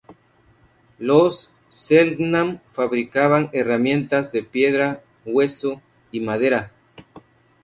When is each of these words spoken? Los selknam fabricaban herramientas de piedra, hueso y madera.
Los 0.97 1.47
selknam 1.69 2.59
fabricaban 2.71 3.51
herramientas 3.53 4.31
de 4.31 4.41
piedra, 4.41 5.03
hueso 5.27 5.79
y 6.11 6.21
madera. 6.21 6.71